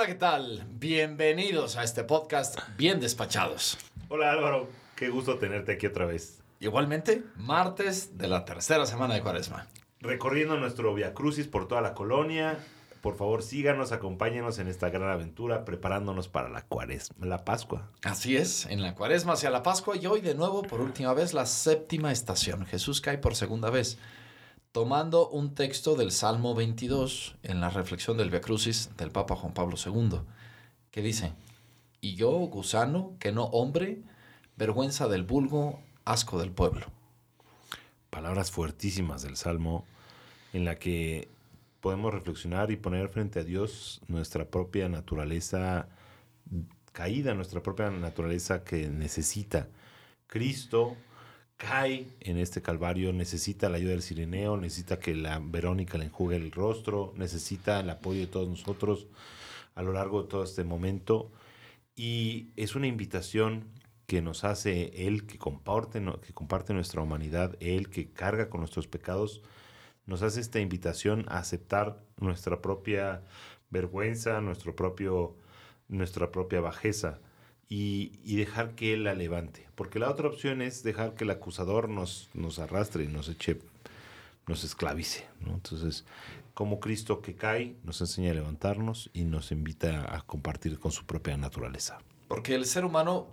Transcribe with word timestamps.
Hola, 0.00 0.08
¿qué 0.08 0.14
tal? 0.14 0.66
Bienvenidos 0.78 1.76
a 1.76 1.84
este 1.84 2.04
podcast 2.04 2.58
Bien 2.78 3.00
Despachados. 3.00 3.76
Hola 4.08 4.32
Álvaro, 4.32 4.66
qué 4.96 5.10
gusto 5.10 5.36
tenerte 5.36 5.72
aquí 5.72 5.86
otra 5.86 6.06
vez. 6.06 6.38
Igualmente, 6.58 7.22
martes 7.36 8.16
de 8.16 8.26
la 8.26 8.46
tercera 8.46 8.86
semana 8.86 9.12
de 9.12 9.20
Cuaresma. 9.20 9.66
Recorriendo 10.00 10.56
nuestro 10.56 10.94
Via 10.94 11.12
Crucis 11.12 11.48
por 11.48 11.68
toda 11.68 11.82
la 11.82 11.92
colonia. 11.92 12.58
Por 13.02 13.18
favor, 13.18 13.42
síganos, 13.42 13.92
acompáñenos 13.92 14.58
en 14.58 14.68
esta 14.68 14.88
gran 14.88 15.10
aventura, 15.10 15.66
preparándonos 15.66 16.28
para 16.28 16.48
la 16.48 16.62
Cuaresma, 16.62 17.26
la 17.26 17.44
Pascua. 17.44 17.90
Así 18.02 18.38
es, 18.38 18.64
en 18.64 18.80
la 18.80 18.94
Cuaresma 18.94 19.34
hacia 19.34 19.50
la 19.50 19.62
Pascua 19.62 19.98
y 19.98 20.06
hoy 20.06 20.22
de 20.22 20.34
nuevo, 20.34 20.62
por 20.62 20.80
última 20.80 21.12
vez, 21.12 21.34
la 21.34 21.44
séptima 21.44 22.10
estación. 22.10 22.64
Jesús 22.64 23.02
cae 23.02 23.18
por 23.18 23.36
segunda 23.36 23.68
vez. 23.68 23.98
Tomando 24.72 25.28
un 25.28 25.56
texto 25.56 25.96
del 25.96 26.12
Salmo 26.12 26.54
22 26.54 27.34
en 27.42 27.60
la 27.60 27.70
reflexión 27.70 28.16
del 28.16 28.30
Via 28.30 28.40
Crucis 28.40 28.90
del 28.96 29.10
Papa 29.10 29.34
Juan 29.34 29.52
Pablo 29.52 29.76
II, 29.84 30.20
que 30.92 31.02
dice: 31.02 31.32
Y 32.00 32.14
yo, 32.14 32.30
gusano, 32.30 33.16
que 33.18 33.32
no 33.32 33.46
hombre, 33.46 34.00
vergüenza 34.56 35.08
del 35.08 35.24
vulgo, 35.24 35.80
asco 36.04 36.38
del 36.38 36.52
pueblo. 36.52 36.86
Palabras 38.10 38.52
fuertísimas 38.52 39.22
del 39.22 39.36
Salmo 39.36 39.84
en 40.52 40.64
la 40.64 40.76
que 40.76 41.26
podemos 41.80 42.14
reflexionar 42.14 42.70
y 42.70 42.76
poner 42.76 43.08
frente 43.08 43.40
a 43.40 43.44
Dios 43.44 44.00
nuestra 44.06 44.44
propia 44.44 44.88
naturaleza 44.88 45.88
caída, 46.92 47.34
nuestra 47.34 47.60
propia 47.60 47.90
naturaleza 47.90 48.62
que 48.62 48.88
necesita. 48.88 49.66
Cristo 50.28 50.96
cae 51.60 52.06
en 52.20 52.38
este 52.38 52.62
calvario, 52.62 53.12
necesita 53.12 53.68
la 53.68 53.76
ayuda 53.76 53.90
del 53.90 54.00
sireneo, 54.00 54.56
necesita 54.56 54.98
que 54.98 55.14
la 55.14 55.38
Verónica 55.40 55.98
le 55.98 56.06
enjugue 56.06 56.36
el 56.36 56.50
rostro, 56.52 57.12
necesita 57.16 57.80
el 57.80 57.90
apoyo 57.90 58.20
de 58.20 58.26
todos 58.28 58.48
nosotros 58.48 59.08
a 59.74 59.82
lo 59.82 59.92
largo 59.92 60.22
de 60.22 60.28
todo 60.28 60.42
este 60.42 60.64
momento. 60.64 61.30
Y 61.94 62.48
es 62.56 62.76
una 62.76 62.86
invitación 62.86 63.68
que 64.06 64.22
nos 64.22 64.42
hace 64.44 65.06
Él 65.06 65.26
que 65.26 65.36
comparte, 65.36 66.02
que 66.26 66.32
comparte 66.32 66.72
nuestra 66.72 67.02
humanidad, 67.02 67.56
Él 67.60 67.90
que 67.90 68.10
carga 68.10 68.48
con 68.48 68.60
nuestros 68.60 68.88
pecados, 68.88 69.42
nos 70.06 70.22
hace 70.22 70.40
esta 70.40 70.60
invitación 70.60 71.26
a 71.28 71.38
aceptar 71.38 72.02
nuestra 72.16 72.62
propia 72.62 73.22
vergüenza, 73.68 74.40
nuestro 74.40 74.74
propio, 74.74 75.36
nuestra 75.88 76.32
propia 76.32 76.62
bajeza 76.62 77.20
y, 77.72 78.34
dejar 78.34 78.74
que 78.74 78.92
Él 78.92 79.04
la 79.04 79.14
levante. 79.14 79.66
Porque 79.76 80.00
la 80.00 80.10
otra 80.10 80.28
opción 80.28 80.60
es 80.60 80.82
dejar 80.82 81.14
que 81.14 81.24
el 81.24 81.30
acusador 81.30 81.88
nos, 81.88 82.28
nos 82.34 82.58
arrastre 82.58 83.04
y 83.04 83.06
nos 83.06 83.28
eche, 83.28 83.60
nos 84.48 84.64
esclavice. 84.64 85.26
Entonces, 85.46 86.04
como 86.52 86.80
Cristo 86.80 87.22
que 87.22 87.36
cae, 87.36 87.76
nos 87.84 88.00
enseña 88.00 88.32
a 88.32 88.34
levantarnos 88.34 89.08
y 89.14 89.22
nos 89.22 89.52
invita 89.52 90.14
a 90.14 90.20
compartir 90.22 90.80
con 90.80 90.90
su 90.90 91.06
propia 91.06 91.36
naturaleza. 91.36 91.98
Porque 92.26 92.56
el 92.56 92.66
ser 92.66 92.84
humano 92.84 93.28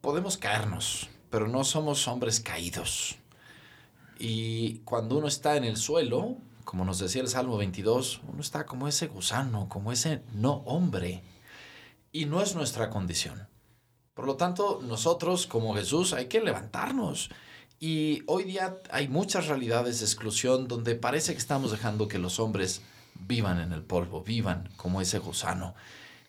podemos 0.00 0.38
caernos, 0.38 1.10
pero 1.28 1.48
no 1.48 1.64
somos 1.64 2.06
hombres 2.06 2.38
caídos. 2.38 3.18
Y 4.20 4.78
cuando 4.84 5.18
uno 5.18 5.26
está 5.26 5.56
en 5.56 5.64
el 5.64 5.76
suelo, 5.76 6.36
como 6.64 6.84
nos 6.84 7.00
decía 7.00 7.22
el 7.22 7.28
Salmo 7.28 7.56
22, 7.56 8.20
uno 8.28 8.40
está 8.40 8.66
como 8.66 8.86
ese 8.86 9.08
gusano, 9.08 9.68
como 9.68 9.90
ese 9.90 10.22
no 10.32 10.62
hombre. 10.66 11.24
Y 12.12 12.26
no 12.26 12.40
es 12.40 12.54
nuestra 12.54 12.90
condición. 12.90 13.48
Por 14.20 14.26
lo 14.26 14.36
tanto, 14.36 14.80
nosotros 14.82 15.46
como 15.46 15.74
Jesús 15.74 16.12
hay 16.12 16.26
que 16.26 16.42
levantarnos. 16.42 17.30
Y 17.80 18.22
hoy 18.26 18.44
día 18.44 18.76
hay 18.90 19.08
muchas 19.08 19.46
realidades 19.46 20.00
de 20.00 20.04
exclusión 20.04 20.68
donde 20.68 20.94
parece 20.94 21.32
que 21.32 21.38
estamos 21.38 21.70
dejando 21.70 22.06
que 22.06 22.18
los 22.18 22.38
hombres 22.38 22.82
vivan 23.14 23.58
en 23.58 23.72
el 23.72 23.80
polvo, 23.80 24.22
vivan 24.22 24.68
como 24.76 25.00
ese 25.00 25.20
gusano. 25.20 25.74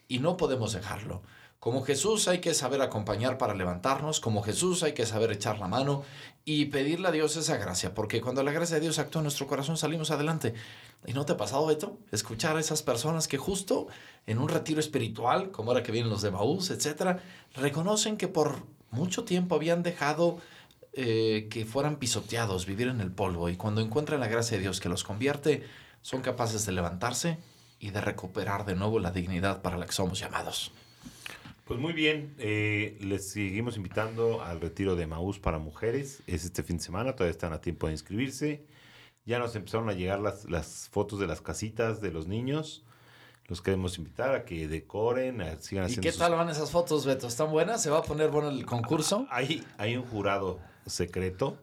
Y 0.07 0.19
no 0.19 0.37
podemos 0.37 0.71
dejarlo. 0.71 1.21
Como 1.61 1.83
Jesús 1.83 2.27
hay 2.27 2.39
que 2.39 2.55
saber 2.55 2.81
acompañar 2.81 3.37
para 3.37 3.53
levantarnos, 3.53 4.19
como 4.19 4.41
Jesús 4.41 4.81
hay 4.81 4.93
que 4.93 5.05
saber 5.05 5.31
echar 5.31 5.59
la 5.59 5.67
mano 5.67 6.01
y 6.43 6.65
pedirle 6.65 7.07
a 7.07 7.11
Dios 7.11 7.35
esa 7.35 7.57
gracia, 7.57 7.93
porque 7.93 8.19
cuando 8.19 8.41
la 8.41 8.51
gracia 8.51 8.77
de 8.77 8.81
Dios 8.81 8.97
actúa 8.97 9.19
en 9.19 9.25
nuestro 9.25 9.45
corazón 9.45 9.77
salimos 9.77 10.09
adelante. 10.09 10.55
¿Y 11.05 11.13
no 11.13 11.23
te 11.23 11.33
ha 11.33 11.37
pasado, 11.37 11.67
Beto? 11.67 11.99
Escuchar 12.11 12.57
a 12.57 12.59
esas 12.59 12.81
personas 12.81 13.27
que 13.27 13.37
justo 13.37 13.85
en 14.25 14.39
un 14.39 14.49
retiro 14.49 14.79
espiritual, 14.79 15.51
como 15.51 15.69
ahora 15.69 15.83
que 15.83 15.91
vienen 15.91 16.09
los 16.09 16.23
de 16.23 16.31
Baús, 16.31 16.71
etcétera, 16.71 17.21
reconocen 17.53 18.17
que 18.17 18.27
por 18.27 18.63
mucho 18.89 19.23
tiempo 19.23 19.53
habían 19.53 19.83
dejado 19.83 20.39
eh, 20.93 21.47
que 21.51 21.65
fueran 21.65 21.97
pisoteados, 21.97 22.65
vivir 22.65 22.87
en 22.87 23.01
el 23.01 23.11
polvo, 23.11 23.49
y 23.49 23.55
cuando 23.55 23.81
encuentran 23.81 24.19
la 24.19 24.27
gracia 24.27 24.57
de 24.57 24.63
Dios 24.63 24.79
que 24.79 24.89
los 24.89 25.03
convierte, 25.03 25.61
son 26.01 26.21
capaces 26.21 26.65
de 26.65 26.71
levantarse 26.71 27.37
y 27.79 27.91
de 27.91 28.01
recuperar 28.01 28.65
de 28.65 28.73
nuevo 28.73 28.97
la 28.97 29.11
dignidad 29.11 29.61
para 29.61 29.77
la 29.77 29.85
que 29.85 29.91
somos 29.91 30.17
llamados. 30.19 30.71
Pues 31.71 31.79
muy 31.79 31.93
bien, 31.93 32.35
eh, 32.37 32.97
les 32.99 33.31
seguimos 33.31 33.77
invitando 33.77 34.43
al 34.43 34.59
retiro 34.59 34.97
de 34.97 35.07
Maús 35.07 35.39
para 35.39 35.57
mujeres. 35.57 36.21
Es 36.27 36.43
este 36.43 36.63
fin 36.63 36.75
de 36.75 36.83
semana, 36.83 37.13
todavía 37.13 37.31
están 37.31 37.53
a 37.53 37.61
tiempo 37.61 37.87
de 37.87 37.93
inscribirse. 37.93 38.65
Ya 39.23 39.39
nos 39.39 39.55
empezaron 39.55 39.87
a 39.87 39.93
llegar 39.93 40.19
las, 40.19 40.49
las 40.49 40.89
fotos 40.91 41.17
de 41.17 41.27
las 41.27 41.39
casitas 41.39 42.01
de 42.01 42.11
los 42.11 42.27
niños. 42.27 42.83
Los 43.47 43.61
queremos 43.61 43.97
invitar 43.97 44.35
a 44.35 44.43
que 44.43 44.67
decoren, 44.67 45.39
a, 45.39 45.61
sigan 45.61 45.85
haciendo. 45.85 46.05
¿Y 46.05 46.11
qué 46.11 46.17
tal 46.17 46.33
van 46.35 46.49
esas 46.49 46.71
fotos, 46.71 47.05
Beto? 47.05 47.27
¿Están 47.27 47.49
buenas? 47.51 47.81
¿Se 47.81 47.89
va 47.89 47.99
a 47.99 48.03
poner 48.03 48.31
bueno 48.31 48.49
el 48.49 48.65
concurso? 48.65 49.25
Hay, 49.29 49.63
hay 49.77 49.95
un 49.95 50.03
jurado 50.03 50.59
secreto, 50.85 51.57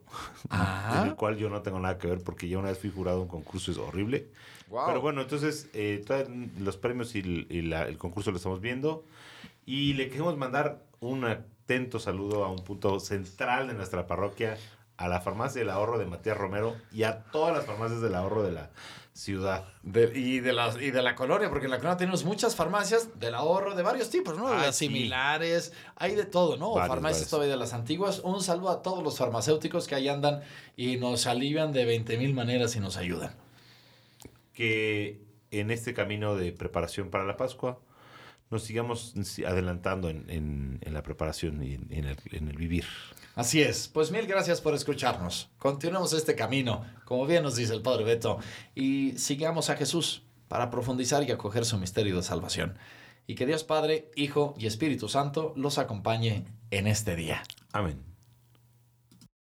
en 1.03 1.09
el 1.09 1.17
cual 1.17 1.37
yo 1.37 1.51
no 1.51 1.61
tengo 1.61 1.81
nada 1.81 1.99
que 1.99 2.09
ver 2.09 2.23
porque 2.25 2.49
ya 2.49 2.57
una 2.57 2.69
vez 2.69 2.79
fui 2.79 2.91
jurado 2.91 3.21
un 3.21 3.29
concurso, 3.29 3.71
es 3.73 3.77
horrible. 3.77 4.29
Pero 4.71 5.03
bueno, 5.03 5.21
entonces 5.21 5.69
eh, 5.75 6.03
los 6.59 6.79
premios 6.79 7.15
y, 7.15 7.21
el 7.51 7.99
concurso 7.99 8.31
lo 8.31 8.39
estamos 8.39 8.63
viendo. 8.63 9.05
Y 9.69 9.93
le 9.93 10.09
queremos 10.09 10.39
mandar 10.39 10.83
un 10.99 11.27
atento 11.27 12.01
saludo 12.01 12.43
a 12.43 12.51
un 12.51 12.65
punto 12.65 13.01
central 13.01 13.69
de 13.69 13.75
nuestra 13.75 14.07
parroquia, 14.07 14.57
a 14.97 15.09
la 15.09 15.21
farmacia 15.21 15.61
del 15.61 15.69
ahorro 15.69 15.99
de 15.99 16.07
Matías 16.07 16.39
Romero 16.39 16.75
y 16.91 17.03
a 17.03 17.25
todas 17.25 17.55
las 17.55 17.67
farmacias 17.67 18.01
del 18.01 18.15
ahorro 18.15 18.43
de 18.43 18.53
la 18.53 18.71
ciudad. 19.13 19.67
y, 19.85 20.41
de 20.41 20.55
la, 20.55 20.75
y 20.81 20.91
de 20.91 21.03
la 21.03 21.15
colonia, 21.15 21.51
porque 21.51 21.67
en 21.67 21.73
la 21.73 21.77
colonia 21.77 21.99
tenemos 21.99 22.25
muchas 22.25 22.57
farmacias 22.57 23.21
del 23.21 23.35
ahorro 23.35 23.75
de 23.75 23.83
varios 23.83 24.09
tipos, 24.09 24.39
¿no? 24.39 24.49
Ah, 24.49 24.73
similares, 24.73 25.75
hay 25.97 26.15
de 26.15 26.25
todo, 26.25 26.57
¿no? 26.57 26.75
farmacias 26.75 27.29
todavía 27.29 27.53
de 27.53 27.59
las 27.59 27.75
antiguas. 27.75 28.21
Un 28.21 28.43
saludo 28.43 28.71
a 28.71 28.81
todos 28.81 29.05
los 29.05 29.19
farmacéuticos 29.19 29.87
que 29.87 29.97
ahí 29.97 30.09
andan 30.09 30.41
y 30.79 30.97
nos 30.97 31.27
alivian 31.27 31.73
de 31.73 31.85
20 31.85 32.17
mil 32.17 32.33
maneras 32.33 32.75
y 32.75 32.81
nos 32.81 32.97
ayudan. 32.97 33.35
Que 34.55 35.21
en 35.51 35.71
este 35.71 35.93
camino 35.93 36.37
de 36.37 36.53
preparación 36.53 37.11
para 37.11 37.27
la 37.27 37.37
Pascua, 37.37 37.81
nos 38.51 38.63
sigamos 38.63 39.15
adelantando 39.47 40.09
en, 40.09 40.81
la 40.83 41.03
preparación 41.03 41.63
y 41.63 41.75
en 41.75 42.05
el, 42.05 42.17
en 42.33 42.49
el, 42.49 42.57
vivir. 42.57 42.85
Así 43.35 43.63
es. 43.63 43.89
Pues 43.89 44.11
mil 44.11 44.27
gracias 44.27 44.61
por 44.61 44.75
escucharnos. 44.75 45.51
Continuemos 45.59 46.13
este 46.13 46.35
camino, 46.35 46.85
como 47.05 47.27
bien 47.27 47.43
nos 47.43 47.57
dice 47.57 47.75
el 47.75 47.83
Padre 47.83 48.05
Beto, 48.05 48.39
y 48.75 49.13
sigamos 49.19 49.71
a 49.71 49.77
Jesús 49.77 50.23
para 50.49 50.71
profundizar 50.71 51.23
y 51.23 51.31
acoger 51.31 51.65
su 51.65 51.79
misterio 51.79 52.17
de 52.17 52.23
salvación. 52.23 52.79
Y 53.27 53.35
que 53.35 53.47
Dios 53.47 53.65
Padre, 53.65 54.11
Hijo 54.17 54.55
y 54.59 54.67
Espíritu 54.67 55.09
Santo 55.09 55.53
los 55.57 55.79
acompañe 55.79 56.47
en 56.71 56.87
este 56.87 57.15
día. 57.15 57.43
Amén. 57.73 58.18